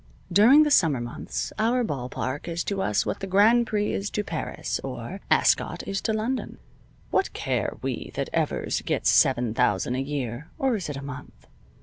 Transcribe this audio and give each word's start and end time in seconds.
During 0.33 0.63
the 0.63 0.71
summer 0.71 0.99
months 0.99 1.53
our 1.59 1.83
ball 1.83 2.09
park 2.09 2.47
is 2.47 2.63
to 2.63 2.81
us 2.81 3.05
what 3.05 3.19
the 3.19 3.27
Grand 3.27 3.67
Prix 3.67 3.93
is 3.93 4.09
to 4.09 4.23
Paris, 4.23 4.79
or 4.83 5.21
Ascot 5.29 5.83
is 5.87 6.01
to 6.01 6.11
London. 6.11 6.57
What 7.11 7.33
care 7.33 7.77
we 7.83 8.09
that 8.15 8.31
Evers 8.33 8.81
gets 8.81 9.11
seven 9.11 9.53
thousand 9.53 9.93
a 9.93 9.99
year 9.99 10.49
(or 10.57 10.75
is 10.75 10.89
it 10.89 10.97
a 10.97 11.03
month?) 11.03 11.45